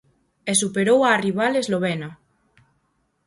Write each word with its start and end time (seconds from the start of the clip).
E 0.51 0.53
superou 0.61 0.99
á 1.09 1.11
rival 1.25 1.53
eslovena. 1.63 2.09